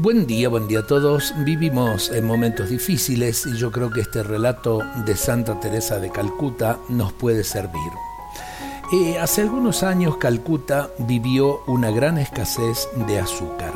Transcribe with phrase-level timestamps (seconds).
[0.00, 1.34] Buen día, buen día a todos.
[1.44, 6.78] Vivimos en momentos difíciles y yo creo que este relato de Santa Teresa de Calcuta
[6.88, 7.90] nos puede servir.
[8.92, 13.72] Eh, hace algunos años Calcuta vivió una gran escasez de azúcar.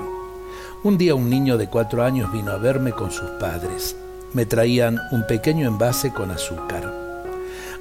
[0.84, 3.96] Un día un niño de cuatro años vino a verme con sus padres.
[4.32, 6.88] Me traían un pequeño envase con azúcar.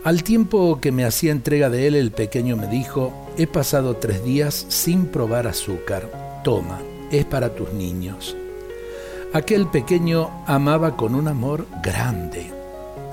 [0.03, 4.23] Al tiempo que me hacía entrega de él, el pequeño me dijo, he pasado tres
[4.23, 6.41] días sin probar azúcar.
[6.43, 6.79] Toma,
[7.11, 8.35] es para tus niños.
[9.33, 12.51] Aquel pequeño amaba con un amor grande.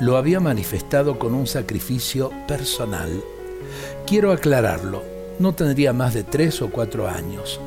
[0.01, 3.23] Lo había manifestado con un sacrificio personal
[4.07, 5.03] Quiero aclararlo,
[5.39, 7.61] no tendría más de tres o cuatro años.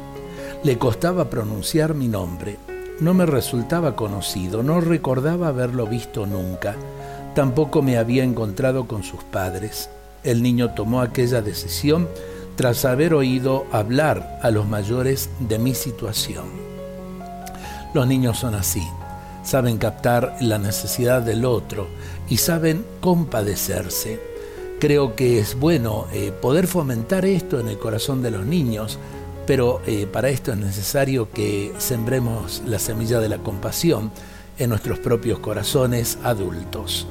[0.64, 2.58] Le costaba pronunciar mi nombre,
[3.00, 6.76] no me resultaba conocido, no recordaba haberlo visto nunca,
[7.36, 9.90] tampoco me había encontrado con sus padres.
[10.24, 12.08] El niño tomó aquella decisión
[12.56, 16.46] tras haber oído hablar a los mayores de mi situación.
[17.94, 18.84] Los niños son así,
[19.44, 21.88] saben captar la necesidad del otro
[22.30, 24.32] y saben compadecerse
[24.82, 28.98] creo que es bueno eh, poder fomentar esto en el corazón de los niños,
[29.46, 34.12] pero eh, para esto es necesario que sembremos la semilla de la compasión
[34.58, 37.06] en nuestros propios corazones adultos.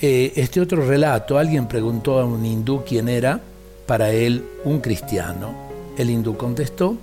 [0.00, 3.40] Eh, este otro relato, alguien preguntó a un hindú quién era,
[3.86, 5.54] para él un cristiano.
[5.96, 6.96] El hindú contestó,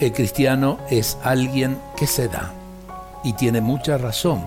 [0.00, 2.52] el cristiano es alguien que se da.
[3.22, 4.44] Y tiene mucha razón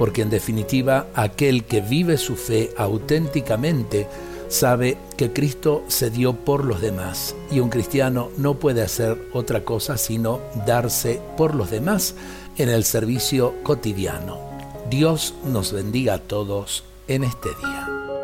[0.00, 4.08] porque en definitiva aquel que vive su fe auténticamente
[4.48, 9.62] sabe que Cristo se dio por los demás y un cristiano no puede hacer otra
[9.62, 12.14] cosa sino darse por los demás
[12.56, 14.38] en el servicio cotidiano.
[14.88, 18.19] Dios nos bendiga a todos en este día.